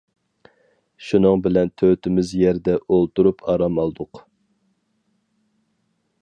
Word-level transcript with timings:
شۇنىڭ 1.07 1.43
بىلەن 1.47 1.69
تۆتىمىز 1.81 2.31
يەردە 2.39 2.79
ئولتۇرۇپ 2.95 3.45
ئارام 3.53 3.79
ئالدۇق. 3.85 4.23